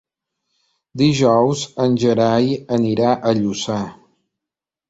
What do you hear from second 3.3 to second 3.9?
Lluçà.